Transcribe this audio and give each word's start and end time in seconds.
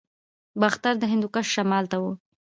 باختر 0.61 0.93
د 0.99 1.03
هندوکش 1.11 1.47
شمال 1.55 1.85
ته 1.91 1.97
و 2.01 2.03